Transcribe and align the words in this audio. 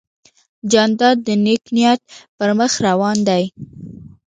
جانداد 0.71 1.17
د 1.27 1.29
نیک 1.45 1.63
نیت 1.75 2.01
پر 2.37 2.49
مخ 2.59 2.73
روان 2.87 3.17
دی. 3.27 3.43